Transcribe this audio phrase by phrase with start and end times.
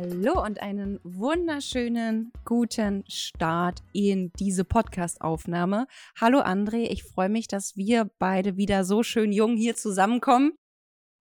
[0.00, 5.86] Hallo und einen wunderschönen guten Start in diese Podcast-Aufnahme.
[6.18, 10.52] Hallo André, ich freue mich, dass wir beide wieder so schön jung hier zusammenkommen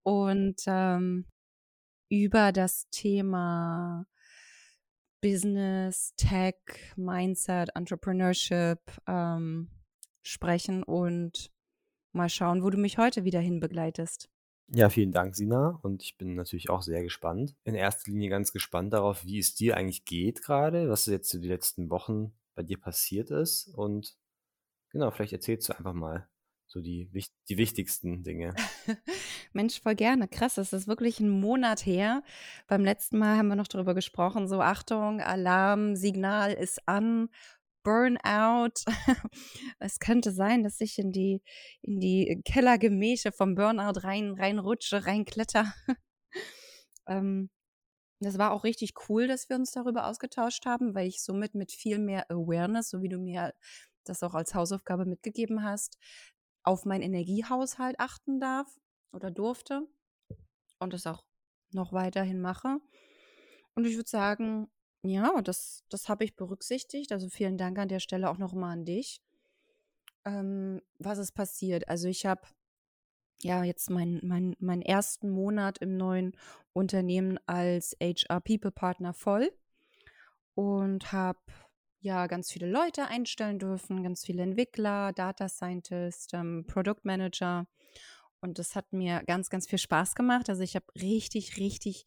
[0.04, 1.26] und ähm,
[2.10, 4.06] über das Thema
[5.20, 6.56] Business, Tech,
[6.96, 9.72] Mindset, Entrepreneurship ähm,
[10.22, 11.52] sprechen und
[12.14, 14.30] mal schauen, wo du mich heute wieder hinbegleitest.
[14.72, 15.80] Ja, vielen Dank, Sina.
[15.82, 17.56] Und ich bin natürlich auch sehr gespannt.
[17.64, 21.48] In erster Linie ganz gespannt darauf, wie es dir eigentlich geht gerade, was jetzt die
[21.48, 23.68] letzten Wochen bei dir passiert ist.
[23.70, 24.16] Und
[24.92, 26.30] genau, vielleicht erzählst du einfach mal
[26.68, 27.10] so die,
[27.50, 28.54] die wichtigsten Dinge.
[29.54, 30.28] Mensch, voll gerne.
[30.28, 32.22] Krass, das ist wirklich ein Monat her.
[32.68, 37.30] Beim letzten Mal haben wir noch darüber gesprochen, so Achtung, Alarm, Signal ist an,
[37.84, 38.84] Burnout.
[39.80, 41.42] es könnte sein, dass ich in die,
[41.82, 45.74] in die Kellergemächer vom Burnout rein, reinrutsche, reinkletter.
[47.08, 47.50] ähm,
[48.22, 51.72] das war auch richtig cool, dass wir uns darüber ausgetauscht haben, weil ich somit mit
[51.72, 53.54] viel mehr Awareness, so wie du mir
[54.04, 55.98] das auch als Hausaufgabe mitgegeben hast,
[56.64, 58.68] auf meinen Energiehaushalt achten darf
[59.14, 59.88] oder durfte
[60.80, 61.24] und das auch
[61.72, 62.80] noch weiterhin mache.
[63.76, 64.70] Und ich würde sagen,
[65.04, 67.12] ja, das, das habe ich berücksichtigt.
[67.12, 69.22] Also vielen Dank an der Stelle auch nochmal an dich.
[70.26, 71.88] Ähm, was ist passiert?
[71.88, 72.42] Also ich habe
[73.42, 76.36] ja jetzt meinen mein, mein ersten Monat im neuen
[76.74, 79.52] Unternehmen als HR People Partner voll
[80.56, 81.40] und habe
[82.02, 87.68] ja ganz viele Leute einstellen dürfen, ganz viele Entwickler, Data Scientist, ähm, Product Manager.
[88.42, 90.50] Und das hat mir ganz, ganz viel Spaß gemacht.
[90.50, 92.06] Also ich habe richtig, richtig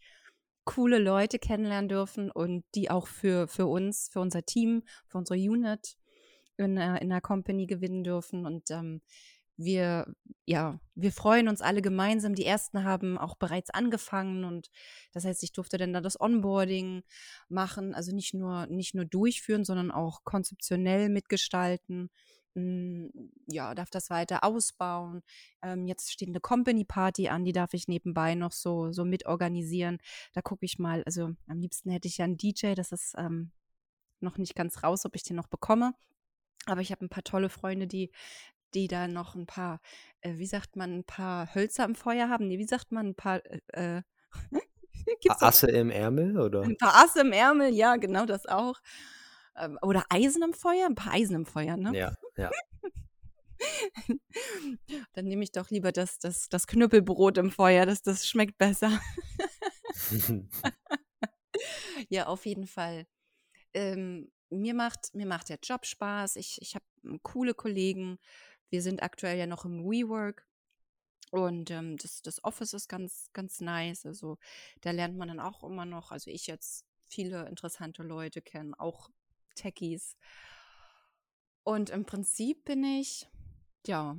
[0.65, 5.39] coole Leute kennenlernen dürfen und die auch für, für uns, für unser Team, für unsere
[5.39, 5.97] Unit
[6.57, 8.47] in, äh, in der Company gewinnen dürfen.
[8.47, 9.03] Und ähm,
[9.57, 10.13] wir,
[10.45, 12.35] ja, wir freuen uns alle gemeinsam.
[12.35, 14.71] Die ersten haben auch bereits angefangen und
[15.13, 17.03] das heißt, ich durfte dann da das Onboarding
[17.49, 22.11] machen, also nicht nur, nicht nur durchführen, sondern auch konzeptionell mitgestalten.
[22.55, 23.11] Hm,
[23.47, 25.23] ja, darf das weiter ausbauen.
[25.63, 29.99] Ähm, jetzt steht eine Company Party an, die darf ich nebenbei noch so, so mitorganisieren.
[30.35, 33.53] Da gucke ich mal, also am liebsten hätte ich ja einen DJ, das ist ähm,
[34.21, 35.95] noch nicht ganz raus, ob ich den noch bekomme.
[36.67, 38.13] Aber ich habe ein paar tolle Freunde, die,
[38.75, 39.81] die da noch ein paar,
[40.21, 42.49] äh, wie sagt man, ein paar Hölzer im Feuer haben.
[42.49, 43.41] Nee, wie sagt man, ein paar
[43.73, 44.03] äh, äh
[45.29, 46.63] Asse im Ärmel, oder?
[46.63, 48.81] Ein paar Asse im Ärmel, ja, genau das auch.
[49.57, 50.87] Ähm, oder Eisen im Feuer?
[50.87, 51.97] Ein paar Eisen im Feuer, ne?
[51.97, 52.51] Ja, ja.
[55.13, 59.01] Dann nehme ich doch lieber das, das, das Knüppelbrot im Feuer, das, das schmeckt besser.
[62.09, 63.07] ja, auf jeden Fall.
[63.75, 66.37] Ähm, mir, macht, mir macht der Job Spaß.
[66.37, 66.85] Ich, ich habe
[67.23, 68.19] coole Kollegen.
[68.73, 70.49] Wir sind aktuell ja noch im WeWork.
[71.31, 74.07] Und ähm, das, das Office ist ganz, ganz nice.
[74.07, 74.39] Also
[74.81, 79.11] da lernt man dann auch immer noch, also ich jetzt viele interessante Leute kennen, auch
[79.55, 80.17] Techies.
[81.65, 83.29] Und im Prinzip bin ich,
[83.87, 84.17] ja,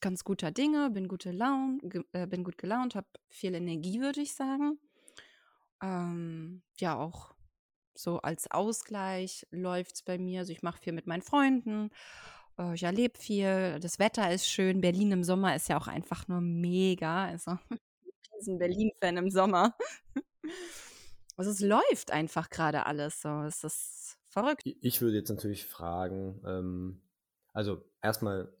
[0.00, 1.78] ganz guter Dinge, bin gute Laune,
[2.12, 4.78] äh, bin gut gelaunt, habe viel Energie, würde ich sagen.
[5.82, 7.34] Ähm, ja, auch
[7.96, 10.40] so als Ausgleich läuft es bei mir.
[10.40, 11.90] Also ich mache viel mit meinen Freunden,
[12.74, 14.80] ich erlebe viel, das Wetter ist schön.
[14.80, 17.26] Berlin im Sommer ist ja auch einfach nur mega.
[17.26, 19.74] Also ich bin ein Berlin-Fan im Sommer.
[21.36, 23.28] Also es läuft einfach gerade alles so.
[23.42, 24.62] Es ist Verrückt.
[24.64, 27.00] Ich würde jetzt natürlich fragen, ähm,
[27.52, 28.52] also erstmal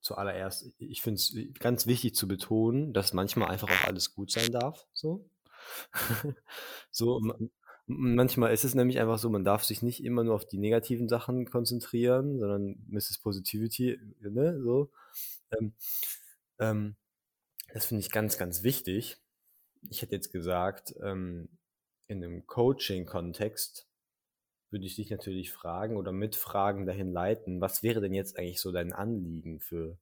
[0.00, 4.50] zuallererst, ich finde es ganz wichtig zu betonen, dass manchmal einfach auch alles gut sein
[4.50, 4.86] darf.
[4.92, 5.30] So.
[6.90, 7.20] so
[7.90, 11.08] manchmal ist es nämlich einfach so, man darf sich nicht immer nur auf die negativen
[11.08, 13.18] Sachen konzentrieren, sondern Mrs.
[13.18, 14.90] Positivity, ne, so.
[15.52, 15.74] Ähm,
[16.58, 16.96] ähm,
[17.72, 19.18] das finde ich ganz, ganz wichtig.
[19.90, 21.48] Ich hätte jetzt gesagt, ähm,
[22.06, 23.86] in einem Coaching-Kontext
[24.70, 28.60] würde ich dich natürlich fragen oder mit Fragen dahin leiten, was wäre denn jetzt eigentlich
[28.60, 29.98] so dein Anliegen für,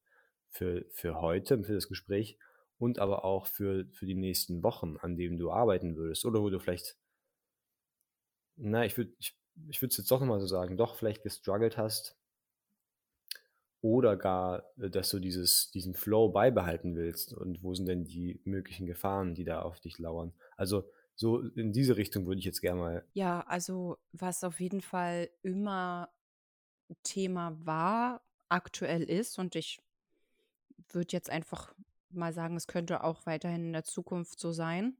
[0.50, 2.38] für, für heute, für das Gespräch
[2.79, 6.50] und aber auch für, für die nächsten Wochen, an denen du arbeiten würdest oder wo
[6.50, 6.96] du vielleicht,
[8.59, 9.39] na, ich würde ich,
[9.69, 12.17] ich es jetzt doch nochmal so sagen, doch vielleicht gestruggelt hast
[13.81, 18.41] oder gar, äh, dass du dieses, diesen Flow beibehalten willst und wo sind denn die
[18.45, 20.33] möglichen Gefahren, die da auf dich lauern.
[20.57, 23.07] Also So in diese Richtung würde ich jetzt gerne mal.
[23.15, 26.11] Ja, also was auf jeden Fall immer
[27.05, 29.81] Thema war, aktuell ist und ich
[30.91, 31.75] würde jetzt einfach
[32.11, 34.97] mal sagen, es könnte auch weiterhin in der Zukunft so sein.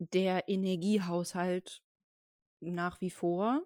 [0.00, 1.82] Der Energiehaushalt
[2.60, 3.62] nach wie vor,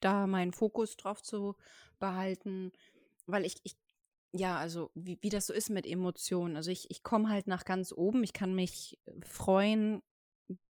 [0.00, 1.56] da meinen Fokus drauf zu
[1.98, 2.72] behalten,
[3.26, 3.76] weil ich, ich
[4.32, 6.56] ja, also wie, wie das so ist mit Emotionen.
[6.56, 10.02] Also ich, ich komme halt nach ganz oben, ich kann mich freuen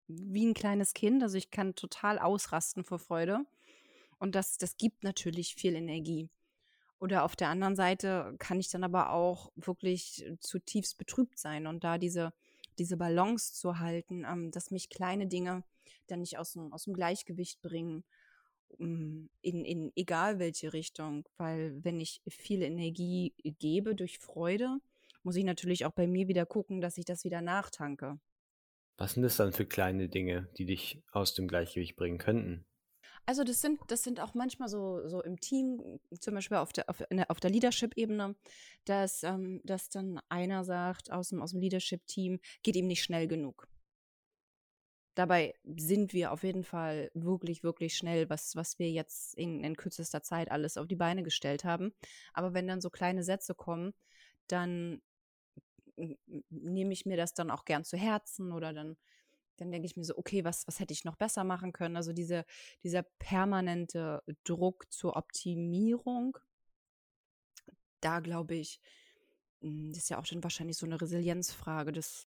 [0.08, 3.44] wie ein kleines Kind, also ich kann total ausrasten vor Freude.
[4.18, 6.28] Und das, das gibt natürlich viel Energie.
[6.98, 11.82] Oder auf der anderen Seite kann ich dann aber auch wirklich zutiefst betrübt sein und
[11.82, 12.32] da diese,
[12.78, 15.64] diese Balance zu halten, ähm, dass mich kleine Dinge
[16.06, 18.04] dann nicht aus dem, aus dem Gleichgewicht bringen,
[18.68, 21.28] um, in, in egal welche Richtung.
[21.36, 24.78] Weil wenn ich viel Energie gebe durch Freude,
[25.22, 28.18] muss ich natürlich auch bei mir wieder gucken, dass ich das wieder nachtanke.
[28.96, 32.66] Was sind das dann für kleine Dinge, die dich aus dem Gleichgewicht bringen könnten?
[33.24, 36.90] Also das sind, das sind auch manchmal so, so im Team, zum Beispiel auf der,
[36.90, 38.34] auf, der, auf der Leadership-Ebene,
[38.84, 43.28] dass, ähm, dass dann einer sagt aus dem, aus dem Leadership-Team, geht ihm nicht schnell
[43.28, 43.68] genug.
[45.14, 49.76] Dabei sind wir auf jeden Fall wirklich, wirklich schnell, was, was wir jetzt in, in
[49.76, 51.92] kürzester Zeit alles auf die Beine gestellt haben.
[52.32, 53.92] Aber wenn dann so kleine Sätze kommen,
[54.48, 55.02] dann
[56.48, 58.96] nehme ich mir das dann auch gern zu Herzen oder dann
[59.62, 61.96] dann denke ich mir so, okay, was, was hätte ich noch besser machen können?
[61.96, 62.44] Also diese,
[62.82, 66.38] dieser permanente Druck zur Optimierung,
[68.00, 68.80] da glaube ich,
[69.60, 71.92] hm, das ist ja auch schon wahrscheinlich so eine Resilienzfrage.
[71.92, 72.26] Das,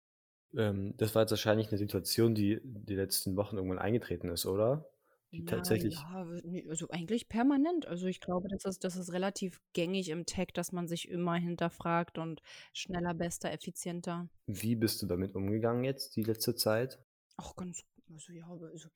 [0.57, 4.89] ähm, das war jetzt wahrscheinlich eine Situation, die die letzten Wochen irgendwann eingetreten ist, oder?
[5.33, 5.95] Die tatsächlich.
[5.95, 6.27] Ja,
[6.69, 7.87] also eigentlich permanent.
[7.87, 11.37] Also ich glaube, das ist, das ist relativ gängig im Tech, dass man sich immer
[11.37, 12.43] hinterfragt und
[12.75, 14.29] schneller, bester, effizienter.
[14.47, 16.99] Wie bist du damit umgegangen jetzt die letzte Zeit?
[17.37, 18.89] Auch ganz, also ja, also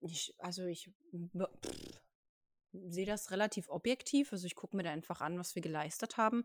[0.00, 0.90] ich, also ich
[2.72, 4.32] sehe das relativ objektiv.
[4.32, 6.44] Also ich gucke mir da einfach an, was wir geleistet haben.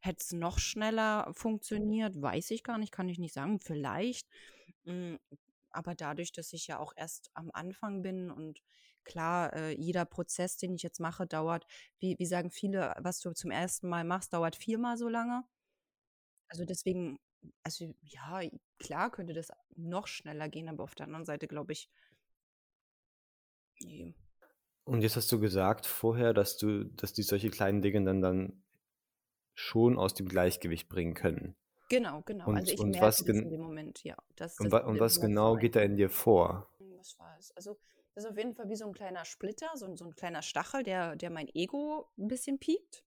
[0.00, 3.60] Hätte es noch schneller funktioniert, weiß ich gar nicht, kann ich nicht sagen.
[3.60, 4.28] Vielleicht.
[4.84, 5.18] Hm,
[5.70, 8.60] aber dadurch, dass ich ja auch erst am Anfang bin und
[9.04, 11.66] klar, äh, jeder Prozess, den ich jetzt mache, dauert,
[11.98, 15.44] wie, wie sagen viele, was du zum ersten Mal machst, dauert viermal so lange.
[16.48, 17.18] Also deswegen
[17.62, 18.40] also ja,
[18.78, 21.90] klar könnte das noch schneller gehen, aber auf der anderen Seite glaube ich,
[23.80, 24.14] nee.
[24.84, 28.62] Und jetzt hast du gesagt vorher, dass du, dass die solche kleinen Dinge dann dann
[29.54, 31.56] schon aus dem Gleichgewicht bringen können.
[31.88, 32.48] Genau, genau.
[32.48, 34.16] Und, also ich und merke was das in dem Moment, ja.
[34.36, 36.68] Das, und, das und was genau geht da in dir vor?
[36.78, 37.52] Hm, was war es?
[37.52, 37.78] Also
[38.14, 40.82] das ist auf jeden Fall wie so ein kleiner Splitter, so, so ein kleiner Stachel,
[40.82, 43.04] der, der mein Ego ein bisschen piekt.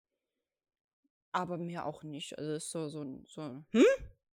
[1.32, 2.38] Aber mir auch nicht.
[2.38, 3.84] Also es ist so, so, so, hm?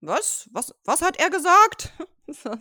[0.05, 0.49] Was?
[0.51, 1.91] Was, was hat er gesagt?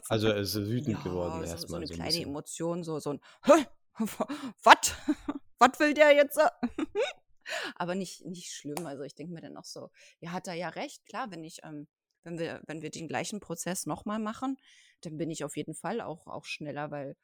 [0.09, 1.69] Also er ist wütend ja, geworden so, erstmal.
[1.69, 2.29] so eine so kleine bisschen.
[2.29, 3.65] Emotion, so, so ein was?
[5.59, 6.39] Was will der jetzt?
[7.77, 8.85] Aber nicht, nicht schlimm.
[8.87, 9.91] Also ich denke mir dann auch so,
[10.21, 11.87] ja, hat er ja recht, klar, wenn ich, ähm,
[12.25, 14.57] wenn wir, wenn wir den gleichen Prozess nochmal machen,
[15.03, 17.17] dann bin ich auf jeden Fall auch, auch schneller, weil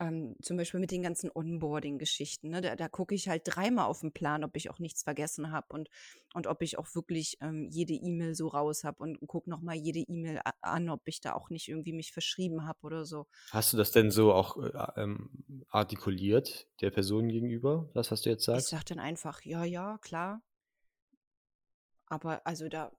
[0.00, 2.48] ähm, zum Beispiel mit den ganzen Onboarding-Geschichten.
[2.48, 2.60] Ne?
[2.60, 5.66] Da, da gucke ich halt dreimal auf den Plan, ob ich auch nichts vergessen habe
[5.70, 5.88] und,
[6.34, 10.00] und ob ich auch wirklich ähm, jede E-Mail so raus habe und gucke nochmal jede
[10.00, 13.26] E-Mail an, ob ich da auch nicht irgendwie mich verschrieben habe oder so.
[13.50, 18.30] Hast du das denn so auch äh, ähm, artikuliert der Person gegenüber, das, was du
[18.30, 18.66] jetzt sagst?
[18.66, 20.42] Ich sage dann einfach, ja, ja, klar.
[22.06, 22.92] Aber also da,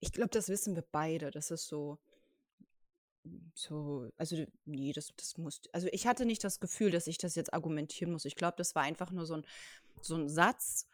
[0.00, 1.30] ich glaube, das wissen wir beide.
[1.30, 1.98] Das ist so,
[3.54, 7.34] so, also nee, das, das muss, also ich hatte nicht das Gefühl, dass ich das
[7.34, 8.24] jetzt argumentieren muss.
[8.24, 9.46] Ich glaube, das war einfach nur so ein,
[10.00, 10.86] so ein Satz,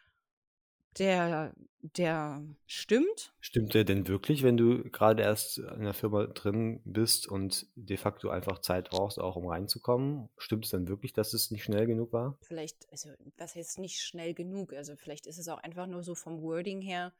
[0.99, 3.35] der, der stimmt.
[3.41, 7.97] Stimmt der denn wirklich, wenn du gerade erst in der Firma drin bist und de
[7.97, 10.29] facto einfach Zeit brauchst, auch um reinzukommen?
[10.39, 12.39] Stimmt es dann wirklich, dass es nicht schnell genug war?
[12.43, 14.73] Vielleicht, also was heißt nicht schnell genug?
[14.73, 17.13] Also vielleicht ist es auch einfach nur so vom Wording her,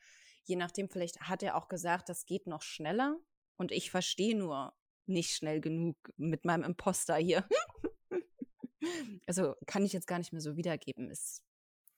[0.45, 3.19] je nachdem, vielleicht hat er auch gesagt, das geht noch schneller.
[3.57, 4.73] Und ich verstehe nur,
[5.07, 7.47] nicht schnell genug mit meinem Imposter hier.
[9.27, 11.11] also kann ich jetzt gar nicht mehr so wiedergeben.
[11.11, 11.45] Ist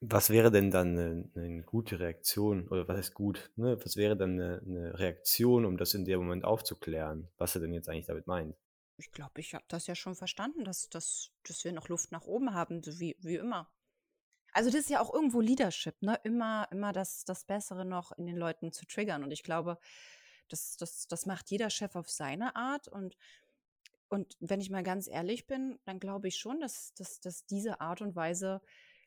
[0.01, 2.69] was wäre denn dann eine, eine, gute Reaktion?
[2.69, 3.51] Oder was heißt gut?
[3.57, 3.79] Ne?
[3.83, 7.73] Was wäre dann eine, eine, Reaktion, um das in dem Moment aufzuklären, was er denn
[7.73, 8.55] jetzt eigentlich damit meint?
[8.99, 12.27] Ich glaube, ich habe das ja schon verstanden, dass, dass, dass wir noch Luft nach
[12.27, 13.71] oben haben, so wie, wie immer.
[14.53, 16.19] Also das ist ja auch irgendwo Leadership, ne?
[16.25, 19.23] Immer, immer das, das Bessere noch in den Leuten zu triggern.
[19.23, 19.79] Und ich glaube,
[20.49, 22.89] das, das, das macht jeder Chef auf seine Art.
[22.89, 23.17] Und,
[24.09, 27.81] und wenn ich mal ganz ehrlich bin, dann glaube ich schon, dass, dass, dass diese
[27.81, 28.61] Art und Weise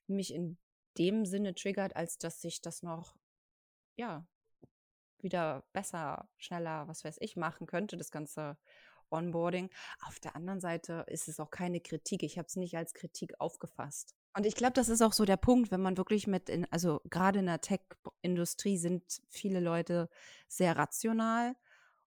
[0.07, 0.57] mich in
[0.97, 3.15] dem Sinne triggert, als dass sich das noch,
[3.95, 4.25] ja,
[5.21, 8.57] wieder besser, schneller, was weiß ich, machen könnte, das ganze
[9.11, 9.69] Onboarding.
[10.05, 12.23] Auf der anderen Seite ist es auch keine Kritik.
[12.23, 14.15] Ich habe es nicht als Kritik aufgefasst.
[14.35, 17.01] Und ich glaube, das ist auch so der Punkt, wenn man wirklich mit, in, also
[17.09, 20.09] gerade in der Tech-Industrie sind viele Leute
[20.47, 21.55] sehr rational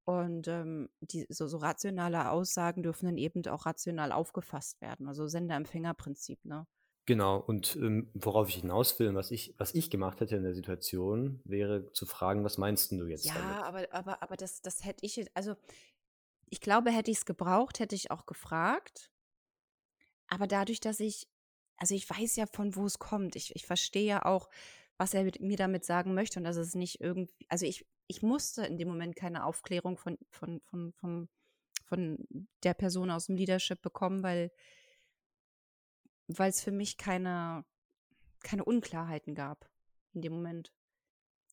[0.05, 5.07] und ähm, die, so, so rationale Aussagen dürfen dann eben auch rational aufgefasst werden.
[5.07, 6.67] Also Sender-Empfänger-Prinzip, ne?
[7.05, 10.53] Genau, und ähm, worauf ich hinaus will, was ich, was ich gemacht hätte in der
[10.53, 13.61] Situation, wäre zu fragen, was meinst du jetzt Ja, damit?
[13.63, 15.55] aber, aber, aber das, das hätte ich, also
[16.49, 19.11] ich glaube, hätte ich es gebraucht, hätte ich auch gefragt.
[20.27, 21.27] Aber dadurch, dass ich,
[21.83, 23.35] also ich weiß ja, von wo es kommt.
[23.35, 24.47] Ich, ich verstehe ja auch,
[24.95, 28.21] was er mit, mir damit sagen möchte und dass es nicht irgendwie, also ich, ich
[28.21, 31.27] musste in dem Moment keine Aufklärung von, von, von, von,
[31.83, 32.25] von
[32.63, 34.49] der Person aus dem Leadership bekommen, weil
[36.37, 37.65] es für mich keine,
[38.43, 39.69] keine Unklarheiten gab
[40.13, 40.71] in dem Moment.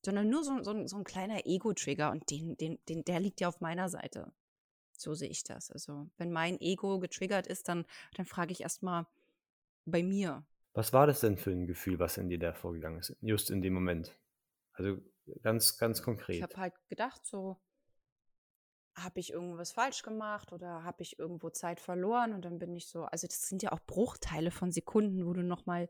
[0.04, 3.48] Sondern nur so, so, so ein kleiner Ego-Trigger und den, den, den, der liegt ja
[3.48, 4.32] auf meiner Seite.
[4.96, 5.72] So sehe ich das.
[5.72, 7.84] Also, wenn mein Ego getriggert ist, dann,
[8.14, 9.08] dann frage ich erstmal
[9.90, 10.46] bei mir.
[10.72, 13.62] Was war das denn für ein Gefühl, was in dir da vorgegangen ist, just in
[13.62, 14.16] dem Moment?
[14.72, 14.98] Also
[15.42, 16.36] ganz, ganz konkret.
[16.36, 17.60] Ich habe halt gedacht, so,
[18.96, 22.88] habe ich irgendwas falsch gemacht oder habe ich irgendwo Zeit verloren und dann bin ich
[22.88, 25.88] so, also das sind ja auch Bruchteile von Sekunden, wo du nochmal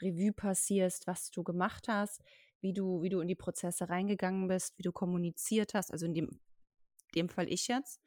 [0.00, 2.22] Revue passierst, was du gemacht hast,
[2.60, 6.14] wie du, wie du in die Prozesse reingegangen bist, wie du kommuniziert hast, also in
[6.14, 6.40] dem,
[7.14, 8.00] dem Fall ich jetzt.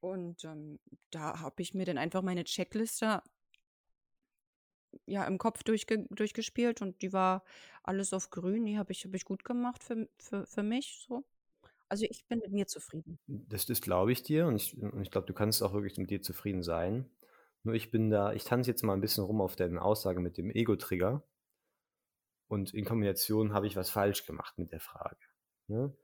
[0.00, 0.80] Und ähm,
[1.10, 3.22] da habe ich mir dann einfach meine Checkliste
[5.06, 7.44] ja im Kopf durchge durchgespielt und die war
[7.82, 11.24] alles auf grün, die habe ich, hab ich gut gemacht für, für, für mich so.
[11.88, 13.18] Also ich bin mit mir zufrieden.
[13.26, 16.10] Das, das glaube ich dir und ich, und ich glaube, du kannst auch wirklich mit
[16.10, 17.10] dir zufrieden sein.
[17.62, 20.36] Nur ich bin da, ich tanze jetzt mal ein bisschen rum auf deine Aussage mit
[20.36, 21.26] dem Ego-Trigger.
[22.48, 25.16] Und in Kombination habe ich was falsch gemacht mit der Frage.
[25.68, 25.96] Ne?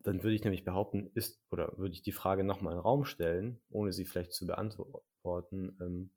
[0.00, 3.04] Dann würde ich nämlich behaupten, ist, oder würde ich die Frage nochmal in den Raum
[3.04, 6.10] stellen, ohne sie vielleicht zu beantworten, ähm,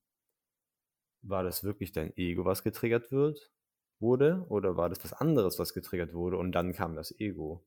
[1.28, 3.52] war das wirklich dein Ego, was getriggert wird,
[4.00, 7.66] wurde, oder war das was anderes, was getriggert wurde und dann kam das Ego?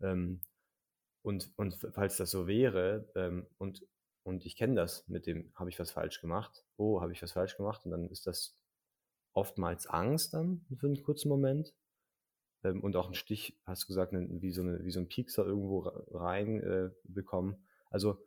[0.00, 0.40] Ähm,
[1.22, 3.86] und, und falls das so wäre, ähm, und,
[4.22, 6.64] und ich kenne das mit dem, habe ich was falsch gemacht?
[6.76, 7.84] Oh, habe ich was falsch gemacht?
[7.84, 8.56] Und dann ist das
[9.32, 11.74] oftmals Angst dann für einen kurzen Moment.
[12.62, 15.46] Ähm, und auch ein Stich, hast du gesagt, wie so, eine, wie so ein Piekser
[15.46, 15.80] irgendwo
[16.10, 16.90] rein äh.
[17.90, 18.18] Also,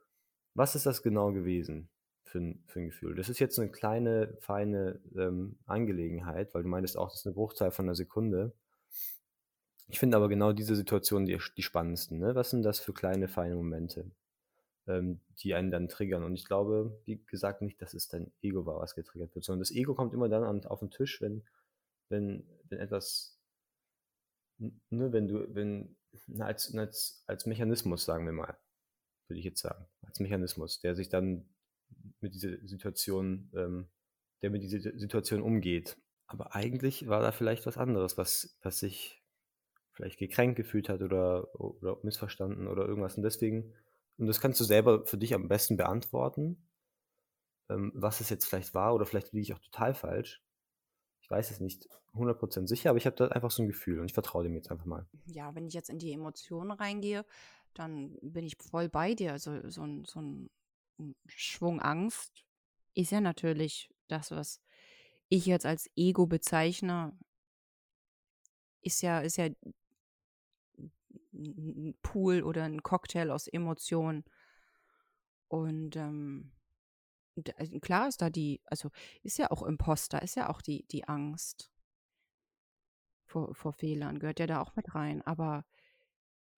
[0.54, 1.90] was ist das genau gewesen
[2.28, 3.16] für für ein Gefühl?
[3.16, 7.36] Das ist jetzt eine kleine, feine ähm, Angelegenheit, weil du meintest auch, das ist eine
[7.36, 8.54] Bruchteil von einer Sekunde.
[9.88, 12.20] Ich finde aber genau diese Situationen die, die spannendsten.
[12.20, 12.36] Ne?
[12.36, 14.12] Was sind das für kleine, feine Momente,
[14.86, 16.24] ähm, die einen dann triggern?
[16.24, 19.62] Und ich glaube, wie gesagt, nicht, dass es dein Ego war, was getriggert wird, sondern
[19.62, 21.44] das Ego kommt immer dann an, auf den Tisch, wenn,
[22.10, 23.40] wenn, wenn etwas,
[24.58, 25.96] ne, wenn du, wenn,
[26.40, 28.58] als, als, als Mechanismus, sagen wir mal,
[29.28, 31.46] würde ich jetzt sagen, als Mechanismus, der sich dann
[32.22, 33.88] mit dieser Situation, ähm,
[34.42, 35.98] der mit dieser Situation umgeht.
[36.28, 39.24] Aber eigentlich war da vielleicht was anderes, was, was sich
[39.94, 43.18] vielleicht gekränkt gefühlt hat oder, oder missverstanden oder irgendwas.
[43.18, 43.74] Und deswegen,
[44.18, 46.68] und das kannst du selber für dich am besten beantworten,
[47.70, 50.44] ähm, was es jetzt vielleicht war oder vielleicht liege ich auch total falsch.
[51.22, 54.06] Ich weiß es nicht 100% sicher, aber ich habe da einfach so ein Gefühl und
[54.06, 55.08] ich vertraue dem jetzt einfach mal.
[55.26, 57.26] Ja, wenn ich jetzt in die Emotionen reingehe,
[57.74, 59.32] dann bin ich voll bei dir.
[59.32, 60.50] Also so ein, so ein
[61.28, 62.46] Schwung Angst
[62.94, 64.62] ist ja natürlich das, was
[65.30, 67.18] ich jetzt als Ego bezeichne,
[68.82, 69.50] ist ja, ist ja
[71.34, 74.24] ein Pool oder ein Cocktail aus Emotionen.
[75.48, 76.52] Und ähm,
[77.56, 78.90] also klar ist da die, also
[79.24, 81.72] ist ja auch Imposter, ist ja auch die, die Angst
[83.26, 85.22] vor, vor Fehlern, gehört ja da auch mit rein.
[85.22, 85.66] Aber,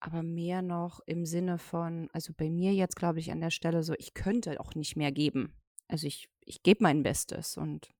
[0.00, 3.82] aber mehr noch im Sinne von, also bei mir jetzt glaube ich an der Stelle
[3.82, 5.54] so, ich könnte auch nicht mehr geben.
[5.88, 7.90] Also ich, ich gebe mein Bestes und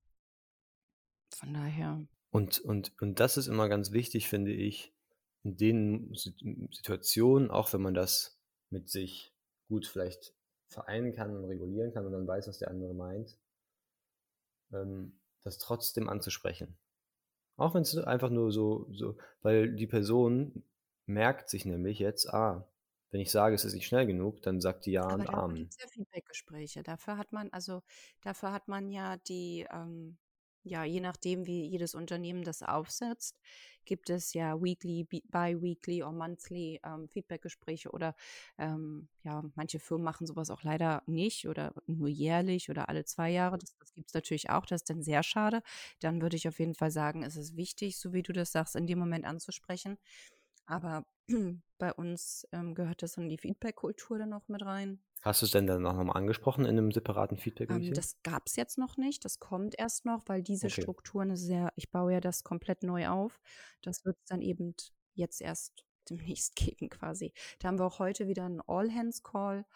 [1.35, 2.07] von daher.
[2.31, 4.93] Und, und, und das ist immer ganz wichtig, finde ich,
[5.43, 8.39] in den Situationen, auch wenn man das
[8.71, 9.33] mit sich
[9.69, 10.35] gut vielleicht
[10.69, 13.37] vereinen kann und regulieren kann und dann weiß, was der andere meint,
[14.73, 16.77] ähm, das trotzdem anzusprechen.
[17.57, 20.63] Auch wenn es einfach nur so, so, weil die Person
[21.07, 22.69] merkt sich nämlich jetzt, ah,
[23.11, 25.35] wenn ich sage, es ist nicht schnell genug, dann sagt die ja Aber und dafür
[25.35, 25.57] Amen.
[25.57, 26.83] gibt es ja Feedbackgespräche.
[26.83, 27.83] Dafür hat man, also
[28.23, 30.19] dafür hat man ja die, ähm,
[30.63, 33.41] ja, je nachdem, wie jedes Unternehmen das aufsetzt,
[33.87, 38.15] gibt es ja weekly, bi-weekly oder monthly ähm, Feedbackgespräche oder
[38.59, 43.31] ähm, ja, manche Firmen machen sowas auch leider nicht oder nur jährlich oder alle zwei
[43.31, 43.57] Jahre.
[43.57, 44.67] Das, das gibt es natürlich auch.
[44.67, 45.63] Das ist dann sehr schade.
[46.01, 48.77] Dann würde ich auf jeden Fall sagen, es ist wichtig, so wie du das sagst,
[48.77, 49.97] in dem Moment anzusprechen.
[50.71, 51.05] Aber
[51.79, 55.01] bei uns ähm, gehört das in die Feedback-Kultur dann auch mit rein.
[55.23, 58.45] Hast du es denn dann auch nochmal angesprochen in einem separaten feedback ähm, Das gab
[58.47, 59.25] es jetzt noch nicht.
[59.25, 60.81] Das kommt erst noch, weil diese okay.
[60.81, 63.41] Strukturen sehr, ich baue ja das komplett neu auf.
[63.83, 64.75] Das wird es dann eben
[65.15, 67.33] jetzt erst demnächst geben quasi.
[67.59, 69.67] Da haben wir auch heute wieder einen All-Hands-Call,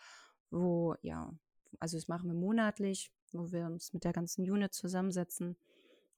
[0.50, 1.34] wo, ja,
[1.80, 5.56] also das machen wir monatlich, wo wir uns mit der ganzen Unit zusammensetzen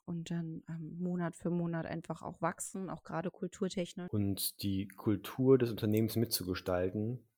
[0.07, 4.11] und dann ähm, Monat für Monat einfach auch wachsen, auch gerade kulturtechnisch.
[4.11, 7.29] Und die Kultur des Unternehmens mitzugestalten,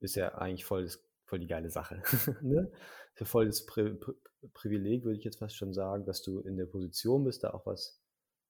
[0.00, 2.02] ist ja eigentlich voll, das, voll die geile Sache.
[2.42, 2.70] ne?
[3.14, 4.14] Ist ja voll das Pri Pri
[4.52, 7.64] Privileg, würde ich jetzt fast schon sagen, dass du in der Position bist, da auch
[7.64, 8.02] was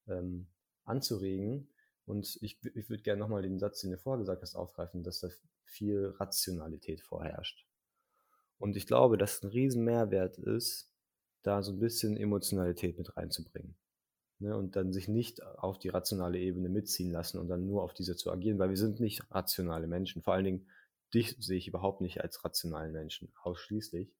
[0.09, 0.49] ähm,
[0.85, 1.69] anzuregen.
[2.05, 5.21] Und ich, ich würde gerne nochmal den Satz, den du vorher gesagt hast, aufgreifen, dass
[5.21, 5.29] da
[5.65, 7.65] viel Rationalität vorherrscht.
[8.59, 10.94] Und ich glaube, dass ein riesen Mehrwert ist,
[11.45, 13.77] da so ein bisschen Emotionalität mit reinzubringen.
[14.41, 14.57] Ne?
[14.57, 18.17] Und dann sich nicht auf die rationale Ebene mitziehen lassen und dann nur auf diese
[18.17, 20.23] zu agieren, weil wir sind nicht rationale Menschen.
[20.23, 20.67] Vor allen Dingen,
[21.13, 24.13] dich sehe ich überhaupt nicht als rationalen Menschen, ausschließlich.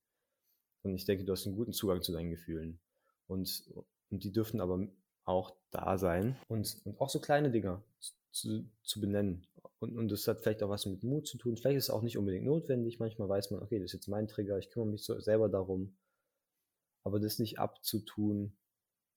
[0.83, 2.79] Und ich denke, du hast einen guten Zugang zu deinen Gefühlen.
[3.27, 3.65] Und,
[4.11, 4.87] und die dürfen aber
[5.25, 7.83] auch da sein und, und auch so kleine Dinge
[8.31, 9.47] zu, zu benennen.
[9.79, 11.57] Und, und das hat vielleicht auch was mit Mut zu tun.
[11.57, 12.99] Vielleicht ist es auch nicht unbedingt notwendig.
[12.99, 15.97] Manchmal weiß man, okay, das ist jetzt mein Trigger, ich kümmere mich so selber darum.
[17.05, 18.57] Aber das nicht abzutun.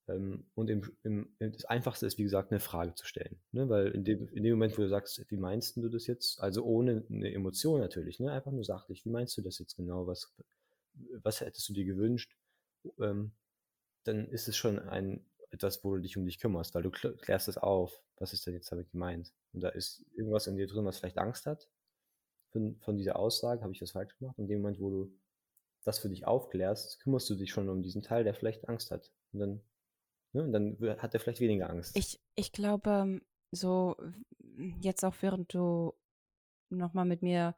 [0.07, 3.39] Ähm, und im, im, das Einfachste ist, wie gesagt, eine Frage zu stellen.
[3.51, 3.67] Ne?
[3.69, 6.39] Weil in dem, in dem Moment, wo du sagst, wie meinst du das jetzt?
[6.39, 8.31] Also ohne eine Emotion natürlich, ne?
[8.31, 9.05] einfach nur sachlich.
[9.05, 10.07] Wie meinst du das jetzt genau?
[10.07, 10.33] Was,
[11.23, 12.37] was hättest du dir gewünscht?
[12.99, 13.31] Ähm,
[14.03, 17.47] dann ist es schon ein etwas, wo du dich um dich kümmerst, weil du klärst
[17.47, 19.33] es auf, was ist denn jetzt damit gemeint?
[19.53, 21.69] Und da ist irgendwas in dir drin, was vielleicht Angst hat
[22.51, 24.37] von, von dieser Aussage, habe ich was falsch gemacht?
[24.37, 25.19] Und in dem Moment, wo du
[25.87, 29.11] das für dich aufklärst, kümmerst du dich schon um diesen Teil, der vielleicht Angst hat.
[29.31, 29.61] Und dann,
[30.33, 31.95] ne, und dann hat er vielleicht weniger Angst.
[31.97, 33.95] Ich, ich glaube, so
[34.81, 35.93] jetzt auch während du
[36.69, 37.55] nochmal mit mir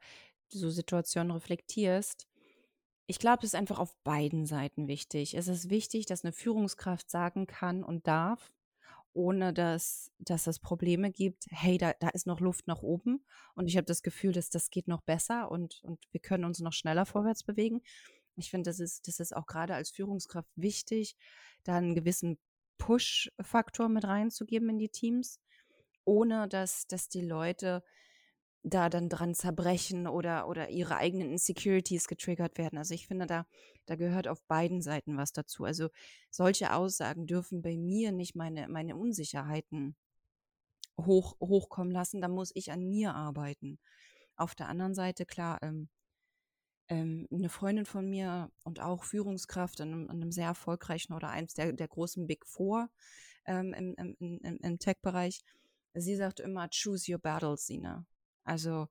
[0.48, 2.28] so Situationen reflektierst,
[3.06, 5.34] ich glaube, es ist einfach auf beiden Seiten wichtig.
[5.34, 8.54] Es ist wichtig, dass eine Führungskraft sagen kann und darf,
[9.12, 13.24] ohne dass, dass es Probleme gibt, hey, da, da ist noch Luft nach oben
[13.56, 16.60] und ich habe das Gefühl, dass das geht noch besser und, und wir können uns
[16.60, 17.82] noch schneller vorwärts bewegen.
[18.36, 21.16] Ich finde, das ist, das ist auch gerade als Führungskraft wichtig,
[21.64, 22.38] da einen gewissen
[22.78, 25.38] Push-Faktor mit reinzugeben in die Teams,
[26.04, 27.82] ohne dass, dass die Leute
[28.62, 32.78] da dann dran zerbrechen oder, oder ihre eigenen Insecurities getriggert werden.
[32.78, 33.46] Also ich finde, da,
[33.86, 35.64] da gehört auf beiden Seiten was dazu.
[35.64, 35.88] Also
[36.30, 39.96] solche Aussagen dürfen bei mir nicht meine, meine Unsicherheiten
[40.98, 42.20] hoch, hochkommen lassen.
[42.20, 43.78] Da muss ich an mir arbeiten.
[44.36, 45.88] Auf der anderen Seite, klar, ähm,
[46.90, 51.30] ähm, eine Freundin von mir und auch Führungskraft in einem, in einem sehr erfolgreichen oder
[51.30, 52.90] eins der, der großen Big Four
[53.46, 55.40] ähm, im, im, im, im Tech-Bereich,
[55.94, 58.04] sie sagt immer, choose your battles, Sina.
[58.44, 58.88] Also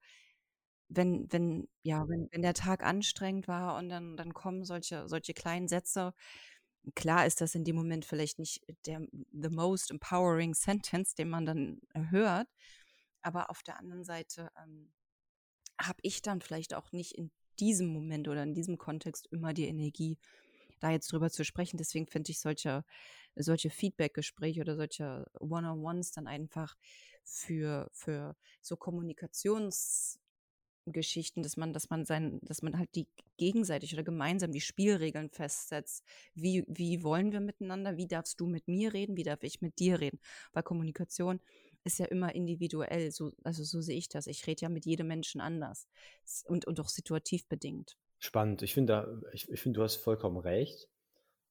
[0.87, 5.33] wenn, wenn, ja, wenn, wenn der Tag anstrengend war und dann, dann kommen solche, solche
[5.33, 6.13] kleinen Sätze,
[6.95, 11.45] klar ist das in dem Moment vielleicht nicht der the most empowering sentence, den man
[11.45, 12.47] dann hört,
[13.21, 14.91] aber auf der anderen Seite ähm,
[15.81, 19.67] habe ich dann vielleicht auch nicht in diesem Moment oder in diesem Kontext immer die
[19.67, 20.17] Energie,
[20.79, 21.77] da jetzt drüber zu sprechen.
[21.77, 22.83] Deswegen finde ich solche,
[23.35, 26.75] solche Feedback-Gespräche oder solche One-on-Ones dann einfach
[27.23, 34.03] für, für so Kommunikationsgeschichten, dass man, dass man sein, dass man halt die gegenseitig oder
[34.03, 36.03] gemeinsam die Spielregeln festsetzt.
[36.33, 37.97] Wie, wie wollen wir miteinander?
[37.97, 39.17] Wie darfst du mit mir reden?
[39.17, 40.19] Wie darf ich mit dir reden?
[40.53, 41.39] Weil Kommunikation
[41.83, 43.11] ist ja immer individuell.
[43.11, 44.27] So, also so sehe ich das.
[44.27, 45.87] Ich rede ja mit jedem Menschen anders
[46.45, 47.97] und, und auch situativ bedingt.
[48.19, 48.61] Spannend.
[48.61, 50.89] Ich finde, ich, ich finde, du hast vollkommen recht.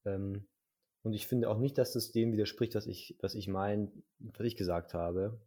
[0.05, 0.47] Ähm,
[1.01, 4.45] und ich finde auch nicht, dass das dem widerspricht, was ich, was ich meine, was
[4.45, 5.39] ich gesagt habe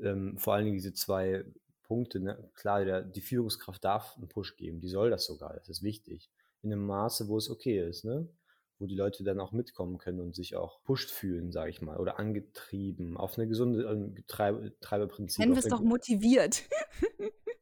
[0.00, 1.44] ähm, vor allen Dingen diese zwei
[1.82, 2.50] Punkte, ne?
[2.54, 6.30] klar, der, die Führungskraft darf einen Push geben, die soll das sogar, das ist wichtig.
[6.62, 8.28] In einem Maße, wo es okay ist, ne?
[8.82, 11.98] Wo die Leute dann auch mitkommen können und sich auch pusht fühlen, sage ich mal,
[11.98, 15.38] oder angetrieben, auf eine gesunde äh, Treib Treiberprinzip.
[15.38, 16.64] Nennen wir es doch motiviert.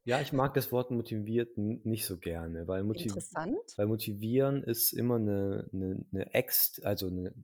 [0.04, 3.58] ja, ich mag das Wort motiviert nicht so gerne, weil, motiv Interessant.
[3.76, 7.34] weil motivieren ist immer eine, eine, eine Ex, also eine,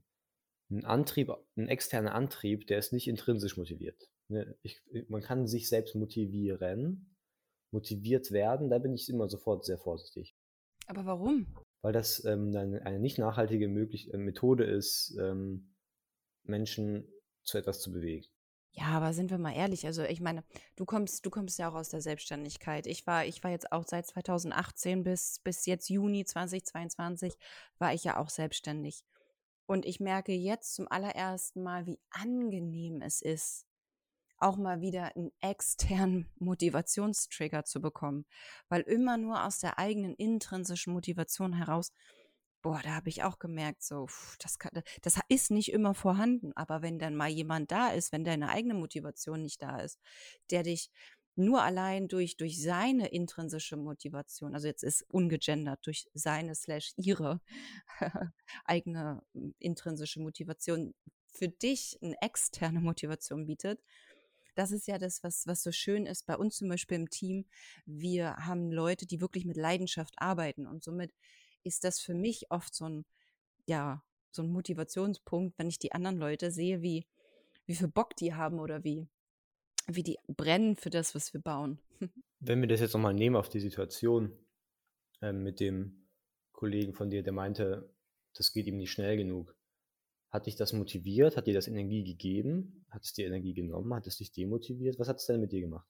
[0.71, 4.09] ein Antrieb, ein externer Antrieb, der ist nicht intrinsisch motiviert.
[4.29, 7.15] Ne, ich, man kann sich selbst motivieren,
[7.71, 10.35] motiviert werden, da bin ich immer sofort sehr vorsichtig.
[10.87, 11.45] Aber warum?
[11.81, 15.75] Weil das ähm, eine, nicht nachhaltige möglich äh, Methode ist, ähm,
[16.43, 17.07] Menschen
[17.43, 18.25] zu etwas zu bewegen.
[18.71, 20.43] Ja, aber sind wir mal ehrlich, also ich meine,
[20.75, 22.85] du kommst, du kommst ja auch aus der Selbstständigkeit.
[22.85, 27.33] Ich war, ich war jetzt auch seit 2018 bis, bis jetzt Juni 2022
[27.79, 29.03] war ich ja auch selbstständig.
[29.65, 33.66] Und ich merke jetzt zum allerersten Mal, wie angenehm es ist,
[34.37, 38.25] auch mal wieder einen externen Motivationstrigger zu bekommen.
[38.69, 41.91] Weil immer nur aus der eigenen intrinsischen Motivation heraus,
[42.61, 44.07] boah, da habe ich auch gemerkt, so,
[44.39, 46.51] das, kann, das ist nicht immer vorhanden.
[46.55, 49.99] Aber wenn dann mal jemand da ist, wenn deine eigene Motivation nicht da ist,
[50.51, 50.89] der dich
[51.37, 57.41] nur allein durch, durch seine intrinsische Motivation, also jetzt ist ungegendert, durch seine slash ihre
[58.65, 60.95] eigene hm, intrinsische Motivation
[61.31, 63.79] für dich eine externe Motivation bietet,
[64.57, 67.45] das ist ja das, was, was so schön ist bei uns zum Beispiel im Team.
[67.85, 71.13] Wir haben Leute, die wirklich mit Leidenschaft arbeiten und somit
[71.63, 73.05] ist das für mich oft so ein,
[73.67, 77.05] ja, so ein Motivationspunkt, wenn ich die anderen Leute sehe, wie,
[77.65, 79.07] wie viel Bock die haben oder wie,
[79.87, 81.79] wie die brennen für das, was wir bauen.
[82.39, 84.31] Wenn wir das jetzt nochmal nehmen auf die Situation
[85.21, 86.07] äh, mit dem
[86.51, 87.91] Kollegen von dir, der meinte,
[88.35, 89.56] das geht ihm nicht schnell genug.
[90.29, 91.37] Hat dich das motiviert?
[91.37, 92.85] Hat dir das Energie gegeben?
[92.89, 93.93] Hat es dir Energie genommen?
[93.93, 94.99] Hat es dich demotiviert?
[94.99, 95.87] Was hat es denn mit dir gemacht?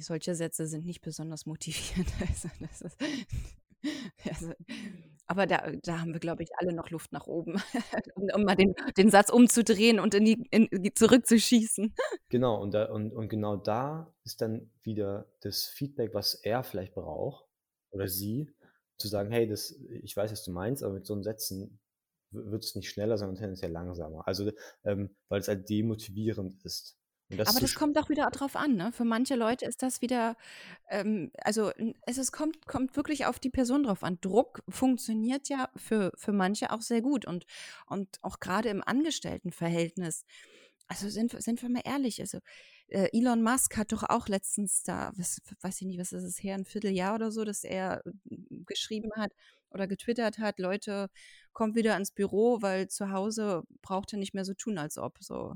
[0.00, 2.08] Solche Sätze sind nicht besonders motivierend.
[2.20, 2.96] Also, ist,
[4.28, 4.52] also,
[5.26, 7.54] aber da, da haben wir, glaube ich, alle noch Luft nach oben,
[8.14, 11.94] um, um, mal den, den Satz umzudrehen und in die, in, zurückzuschießen.
[12.28, 16.94] Genau, und, da, und, und genau da ist dann wieder das Feedback, was er vielleicht
[16.94, 17.46] braucht
[17.90, 18.50] oder sie,
[18.98, 21.80] zu sagen, hey, das, ich weiß, was du meinst, aber mit so einem Sätzen
[22.30, 24.26] wird es nicht schneller, sondern tendenziell langsamer.
[24.26, 24.50] Also,
[24.84, 26.96] ähm, weil es halt demotivierend ist.
[27.36, 28.90] Das Aber das kommt auch wieder drauf an, ne?
[28.92, 30.36] Für manche Leute ist das wieder,
[30.88, 31.70] ähm, also
[32.04, 34.18] es ist, kommt, kommt wirklich auf die Person drauf an.
[34.20, 37.46] Druck funktioniert ja für, für manche auch sehr gut und,
[37.86, 40.24] und auch gerade im Angestelltenverhältnis.
[40.88, 42.40] Also sind, sind wir mal ehrlich, also
[42.88, 46.42] äh, Elon Musk hat doch auch letztens da, was, weiß ich nicht, was ist es
[46.42, 48.10] her, ein Vierteljahr oder so, dass er äh,
[48.66, 49.30] geschrieben hat
[49.70, 51.08] oder getwittert hat, Leute,
[51.52, 55.18] kommt wieder ans Büro, weil zu Hause braucht er nicht mehr so tun, als ob
[55.20, 55.54] so.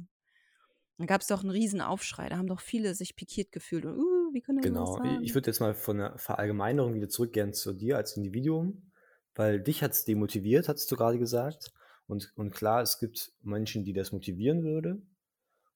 [0.98, 3.98] Da gab es doch einen riesen Aufschrei, da haben doch viele sich pikiert gefühlt und,
[3.98, 7.96] uh, wie können Genau, ich würde jetzt mal von der Verallgemeinerung wieder zurückgehen zu dir
[7.96, 8.92] als Individuum,
[9.34, 11.72] weil dich hat es demotiviert, hast du gerade gesagt.
[12.06, 15.02] Und, und klar, es gibt Menschen, die das motivieren würde.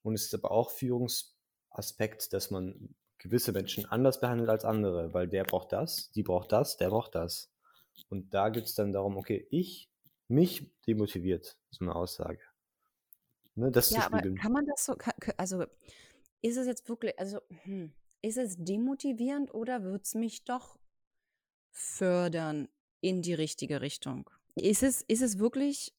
[0.02, 5.28] Und es ist aber auch Führungsaspekt, dass man gewisse Menschen anders behandelt als andere, weil
[5.28, 7.50] der braucht das, die braucht das, der braucht das.
[8.08, 9.90] Und da geht es dann darum, okay, ich,
[10.28, 12.40] mich demotiviert, so eine Aussage.
[13.54, 14.96] Ne, das ja, aber kann man das so,
[15.36, 15.64] also
[16.42, 20.78] ist es jetzt wirklich, also hm, ist es demotivierend oder wird es mich doch
[21.72, 22.68] fördern
[23.00, 24.30] in die richtige Richtung?
[24.54, 25.94] Ist es, ist es wirklich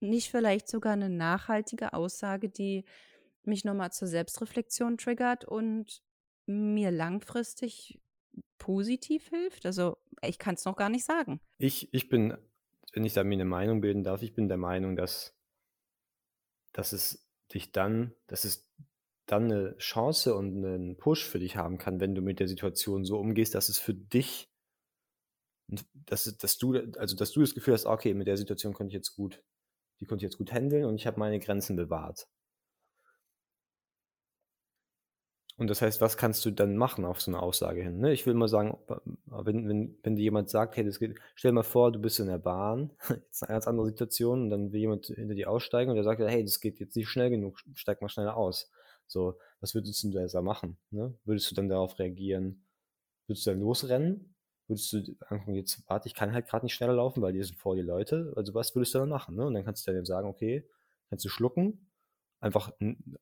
[0.00, 2.84] nicht vielleicht sogar eine nachhaltige Aussage, die
[3.44, 6.02] mich nochmal zur Selbstreflexion triggert und
[6.46, 8.00] mir langfristig
[8.58, 9.66] positiv hilft?
[9.66, 11.40] Also ich kann es noch gar nicht sagen.
[11.58, 12.36] Ich, ich bin,
[12.96, 15.36] wenn ich da mir eine Meinung bilden darf, ich bin der Meinung, dass,
[16.72, 18.66] dass es dich dann, dass es
[19.26, 23.04] dann eine Chance und einen Push für dich haben kann, wenn du mit der Situation
[23.04, 24.50] so umgehst, dass es für dich,
[25.92, 28.94] dass, dass du, also dass du das Gefühl hast, okay, mit der Situation konnte ich
[28.94, 29.44] jetzt gut,
[30.00, 32.26] die konnte ich jetzt gut handeln und ich habe meine Grenzen bewahrt.
[35.58, 37.98] Und das heißt, was kannst du dann machen auf so eine Aussage hin?
[37.98, 38.12] Ne?
[38.12, 38.76] Ich will mal sagen,
[39.26, 42.26] wenn, wenn, wenn dir jemand sagt, hey, das geht, stell mal vor, du bist in
[42.26, 45.96] der Bahn, jetzt eine ganz andere Situation, und dann will jemand hinter dir aussteigen und
[45.96, 48.70] der sagt, hey, das geht jetzt nicht schnell genug, steig mal schneller aus.
[49.06, 50.76] So, was würdest du denn da machen?
[50.90, 51.14] Ne?
[51.24, 52.66] Würdest du dann darauf reagieren?
[53.26, 54.34] Würdest du dann losrennen?
[54.68, 57.56] Würdest du angucken, jetzt warte, ich kann halt gerade nicht schneller laufen, weil hier sind
[57.56, 58.32] vor dir Leute.
[58.36, 59.36] Also was würdest du dann machen?
[59.36, 59.46] Ne?
[59.46, 60.68] Und dann kannst du dann sagen, okay,
[61.08, 61.88] kannst du schlucken,
[62.40, 62.72] einfach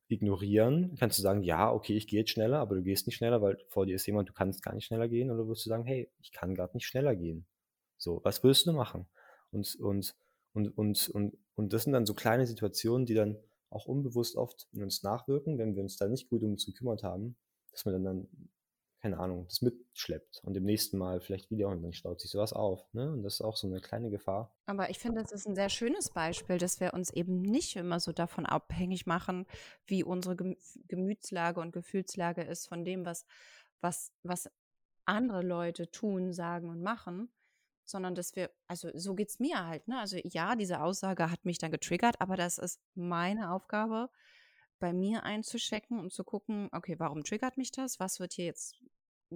[0.09, 3.41] ignorieren, kannst du sagen, ja, okay, ich gehe jetzt schneller, aber du gehst nicht schneller,
[3.43, 5.85] weil vor dir ist jemand, du kannst gar nicht schneller gehen, oder wirst du sagen,
[5.85, 7.47] hey, ich kann gerade nicht schneller gehen.
[7.97, 9.07] So, was würdest du machen?
[9.51, 10.17] Und, und,
[10.53, 13.39] und, und, und, und das sind dann so kleine Situationen, die dann
[13.71, 17.03] auch unbewusst oft in uns nachwirken, wenn wir uns da nicht gut um uns gekümmert
[17.03, 17.37] haben,
[17.71, 18.29] dass wir dann, dann
[19.05, 22.55] keine Ahnung, das mitschleppt und im nächsten Mal vielleicht wieder und dann staut sich sowas
[22.55, 22.91] auf.
[22.95, 23.13] Ne?
[23.13, 24.57] Und das ist auch so eine kleine Gefahr.
[24.65, 28.01] Aber ich finde, das ist ein sehr schönes Beispiel, dass wir uns eben nicht immer
[28.01, 29.45] so davon abhängig machen,
[29.85, 30.37] wie unsere
[30.89, 33.27] Gemütslage und Gefühlslage ist von dem, was,
[33.83, 34.51] was, was
[35.05, 37.31] andere Leute tun, sagen und machen,
[37.85, 39.99] sondern dass wir, also so geht es mir halt, ne?
[40.01, 44.09] Also ja, diese Aussage hat mich dann getriggert, aber das ist meine Aufgabe,
[44.79, 48.01] bei mir einzuschecken und zu gucken, okay, warum triggert mich das?
[48.01, 48.79] Was wird hier jetzt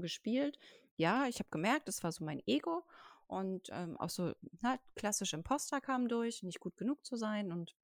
[0.01, 0.59] gespielt?
[0.97, 2.85] Ja, ich habe gemerkt, das war so mein Ego
[3.27, 7.75] und ähm, auch so na, klassische Imposter kamen durch, nicht gut genug zu sein und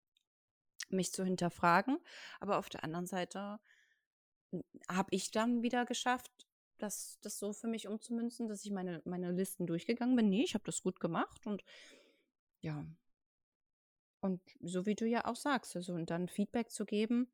[0.90, 1.98] mich zu hinterfragen.
[2.40, 3.60] Aber auf der anderen Seite
[4.88, 6.30] habe ich dann wieder geschafft,
[6.78, 10.28] das, das so für mich umzumünzen, dass ich meine, meine Listen durchgegangen bin.
[10.28, 11.64] Nee, ich habe das gut gemacht und
[12.60, 12.84] ja.
[14.20, 17.28] Und so wie du ja auch sagst, also und dann Feedback zu geben,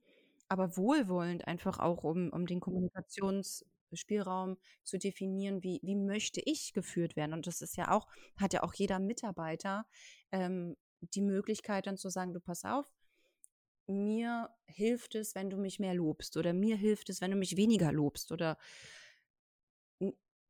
[0.49, 2.61] aber wohlwollend einfach auch, um, um den
[3.91, 7.33] Kommunikationsspielraum zu definieren, wie, wie möchte ich geführt werden.
[7.33, 9.87] Und das ist ja auch, hat ja auch jeder Mitarbeiter
[10.33, 12.93] ähm, die Möglichkeit dann zu sagen, du pass auf,
[13.87, 17.57] mir hilft es, wenn du mich mehr lobst oder mir hilft es, wenn du mich
[17.57, 18.57] weniger lobst oder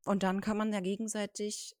[0.03, 1.75] und dann kann man ja gegenseitig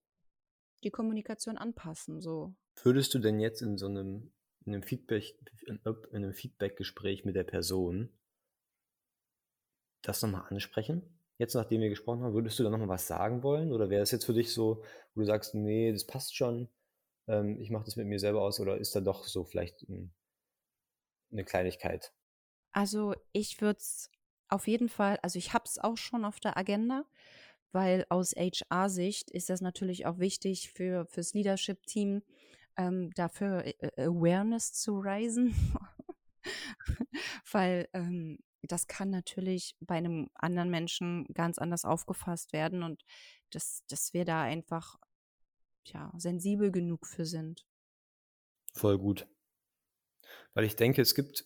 [0.83, 2.21] die Kommunikation anpassen.
[2.21, 2.53] So.
[2.83, 4.31] Würdest du denn jetzt in so einem,
[4.63, 5.79] in einem Feedback, in
[6.13, 8.09] einem Feedback-Gespräch mit der Person
[10.03, 11.20] das nochmal ansprechen?
[11.41, 13.73] Jetzt, nachdem wir gesprochen haben, würdest du da nochmal was sagen wollen?
[13.73, 14.83] Oder wäre es jetzt für dich so,
[15.15, 16.69] wo du sagst, nee, das passt schon,
[17.27, 20.13] ähm, ich mache das mit mir selber aus, oder ist da doch so vielleicht ein,
[21.31, 22.13] eine Kleinigkeit?
[22.73, 24.11] Also ich würde es
[24.49, 27.05] auf jeden Fall, also ich habe es auch schon auf der Agenda,
[27.71, 32.21] weil aus HR-Sicht ist das natürlich auch wichtig für fürs Leadership-Team,
[32.77, 35.55] ähm, dafür äh, Awareness zu raisen,
[37.51, 43.03] weil ähm, das kann natürlich bei einem anderen Menschen ganz anders aufgefasst werden und
[43.49, 44.97] dass, dass wir da einfach
[45.85, 47.65] ja, sensibel genug für sind.
[48.73, 49.27] Voll gut.
[50.53, 51.45] Weil ich denke, es gibt,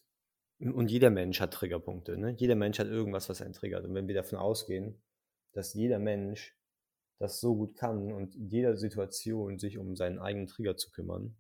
[0.60, 2.18] und jeder Mensch hat Triggerpunkte.
[2.18, 2.32] Ne?
[2.38, 3.86] Jeder Mensch hat irgendwas, was einen triggert.
[3.86, 5.02] Und wenn wir davon ausgehen,
[5.54, 6.58] dass jeder Mensch
[7.18, 11.38] das so gut kann und in jeder Situation sich um seinen eigenen Trigger zu kümmern,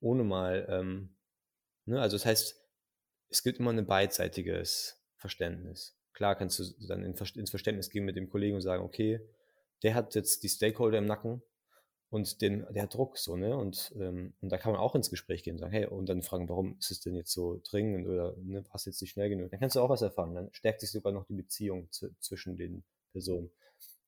[0.00, 1.16] ohne mal, ähm,
[1.86, 2.63] ne, also das heißt,
[3.34, 5.96] es gibt immer ein beidseitiges Verständnis.
[6.12, 9.20] Klar kannst du dann ins Verständnis gehen mit dem Kollegen und sagen, okay,
[9.82, 11.42] der hat jetzt die Stakeholder im Nacken
[12.10, 13.56] und den, der hat Druck so, ne?
[13.56, 16.22] Und, ähm, und da kann man auch ins Gespräch gehen und sagen, hey, und dann
[16.22, 19.50] fragen, warum ist es denn jetzt so dringend oder ne, passt jetzt nicht schnell genug?
[19.50, 20.32] Dann kannst du auch was erfahren.
[20.32, 23.50] Dann stärkt sich sogar noch die Beziehung zu, zwischen den Personen.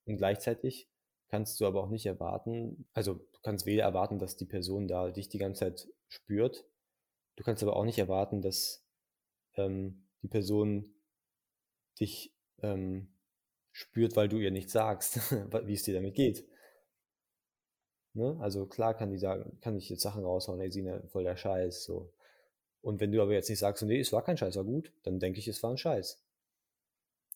[0.04, 0.88] Und gleichzeitig
[1.28, 5.10] kannst du aber auch nicht erwarten, also du kannst weder erwarten, dass die Person da
[5.10, 6.64] dich die ganze Zeit spürt,
[7.34, 8.85] du kannst aber auch nicht erwarten, dass
[9.56, 10.94] ähm, die Person
[12.00, 13.08] dich ähm,
[13.72, 15.16] spürt, weil du ihr nicht sagst,
[15.66, 16.46] wie es dir damit geht.
[18.14, 18.36] Ne?
[18.40, 21.84] Also klar kann die sagen, kann ich jetzt Sachen raushauen, hey Sina, voll der Scheiß,
[21.84, 22.12] so.
[22.80, 25.18] Und wenn du aber jetzt nicht sagst, nee, es war kein Scheiß, war gut, dann
[25.18, 26.22] denke ich, es war ein Scheiß.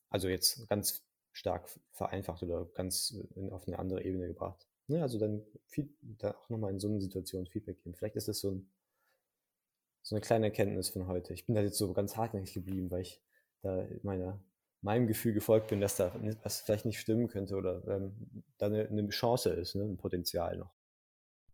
[0.09, 4.67] Also jetzt ganz stark vereinfacht oder ganz in, auf eine andere Ebene gebracht.
[4.87, 5.03] Ne?
[5.03, 7.95] Also dann, viel, da auch nochmal in so einer Situation Feedback geben.
[7.95, 8.71] Vielleicht ist das so, ein,
[10.11, 11.33] so eine kleine Erkenntnis von heute.
[11.33, 13.23] Ich bin da jetzt so ganz hartnäckig geblieben, weil ich
[13.63, 14.41] da meiner
[14.83, 18.89] meinem Gefühl gefolgt bin, dass da was vielleicht nicht stimmen könnte oder ähm, da eine,
[18.89, 20.75] eine, Chance ist, ne, ein Potenzial noch.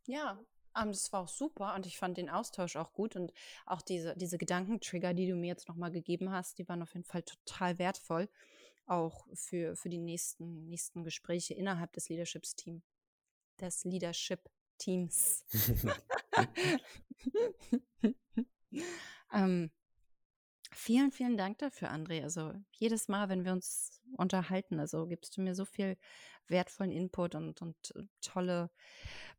[0.06, 0.38] Ja,
[0.80, 3.34] ähm, das war auch super und ich fand den Austausch auch gut und
[3.66, 7.04] auch diese, diese Gedankentrigger, die du mir jetzt nochmal gegeben hast, die waren auf jeden
[7.04, 8.28] Fall total wertvoll,
[8.86, 12.84] auch für, für die nächsten, nächsten Gespräche innerhalb des Leadership-Teams.
[13.60, 13.84] Des
[14.76, 15.44] Leadership-Teams.
[19.32, 19.70] ähm,
[20.78, 22.22] Vielen, vielen Dank dafür, André.
[22.22, 25.96] Also jedes Mal, wenn wir uns unterhalten, also gibst du mir so viel
[26.48, 28.70] wertvollen Input und, und äh, tolle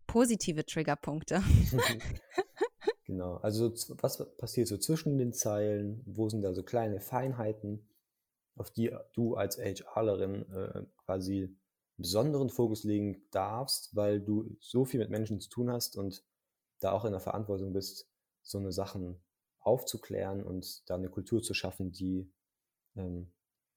[0.08, 1.44] positive Triggerpunkte.
[3.06, 3.36] genau.
[3.36, 3.72] Also
[4.02, 6.02] was passiert so zwischen den Zeilen?
[6.08, 7.88] Wo sind da so kleine Feinheiten,
[8.56, 11.56] auf die du als HRlerin äh, quasi
[11.98, 16.24] besonderen Fokus legen darfst, weil du so viel mit Menschen zu tun hast und
[16.80, 18.08] da auch in der Verantwortung bist,
[18.44, 19.20] so eine Sachen
[19.60, 22.32] aufzuklären und da eine Kultur zu schaffen, die,
[22.96, 23.32] ähm,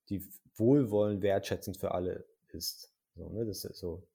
[0.09, 2.92] die wohlwollend, wertschätzend für alle ist.
[3.16, 3.46] So, ne?
[3.46, 4.06] Das ist so.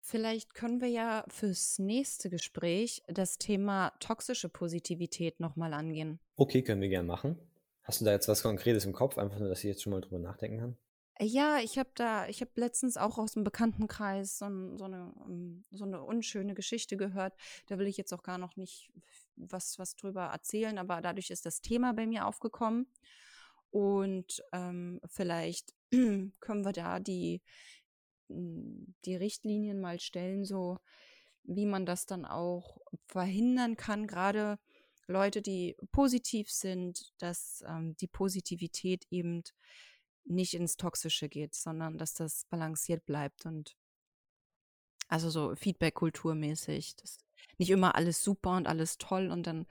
[0.00, 6.20] Vielleicht können wir ja fürs nächste Gespräch das Thema toxische Positivität nochmal angehen.
[6.36, 7.38] Okay, können wir gerne machen.
[7.82, 10.02] Hast du da jetzt was Konkretes im Kopf, einfach nur, dass ich jetzt schon mal
[10.02, 10.76] drüber nachdenken kann?
[11.20, 14.46] Ja, ich habe da, ich habe letztens auch aus dem Bekanntenkreis so,
[14.76, 17.34] so, eine, ähm, so eine unschöne Geschichte gehört.
[17.68, 18.90] Da will ich jetzt auch gar noch nicht
[19.36, 22.88] was, was drüber erzählen, aber dadurch ist das Thema bei mir aufgekommen.
[23.70, 27.42] Und ähm, vielleicht können wir da die,
[28.28, 30.78] hm, die Richtlinien mal stellen, so
[31.44, 34.58] wie man das dann auch verhindern kann, gerade
[35.06, 39.42] Leute, die positiv sind, dass ähm, die Positivität eben
[40.24, 43.76] nicht ins Toxische geht, sondern dass das balanciert bleibt und
[45.08, 46.96] also so Feedback-Kulturmäßig,
[47.58, 49.66] nicht immer alles super und alles toll und dann,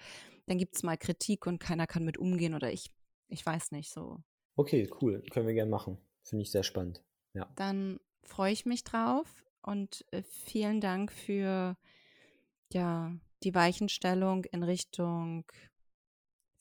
[0.46, 2.92] dann gibt es mal Kritik und keiner kann mit umgehen oder ich,
[3.30, 4.22] ich weiß nicht so.
[4.56, 5.98] Okay, cool, können wir gerne machen.
[6.24, 7.04] Finde ich sehr spannend.
[7.34, 7.52] Ja.
[7.56, 11.76] Dann freue ich mich drauf und äh, vielen Dank für
[12.72, 13.12] ja,
[13.44, 15.46] die Weichenstellung in Richtung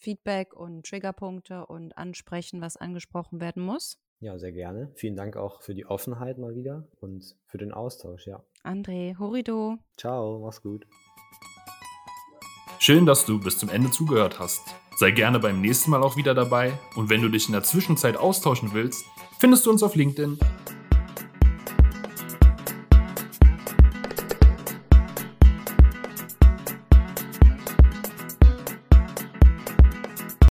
[0.02, 3.98] Feedback und Triggerpunkte und ansprechen, was angesprochen werden muss.
[4.20, 4.90] Ja, sehr gerne.
[4.94, 8.42] Vielen Dank auch für die Offenheit mal wieder und für den Austausch, ja.
[8.62, 9.78] André, Horido.
[9.96, 10.86] Ciao, mach's gut.
[12.78, 14.62] Schön, dass du bis zum Ende zugehört hast.
[14.96, 18.16] Sei gerne beim nächsten Mal auch wieder dabei und wenn du dich in der Zwischenzeit
[18.16, 19.04] austauschen willst,
[19.38, 20.38] findest du uns auf LinkedIn